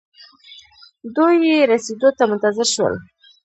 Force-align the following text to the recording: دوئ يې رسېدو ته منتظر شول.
دوئ 1.15 1.35
يې 1.45 1.57
رسېدو 1.71 2.09
ته 2.17 2.23
منتظر 2.29 2.67
شول. 2.73 2.93